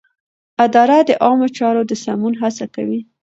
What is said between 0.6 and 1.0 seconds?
اداره